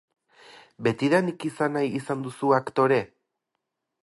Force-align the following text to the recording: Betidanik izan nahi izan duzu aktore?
Betidanik 0.87 1.45
izan 1.51 1.77
nahi 1.77 1.93
izan 2.01 2.25
duzu 2.29 2.53
aktore? 2.63 3.03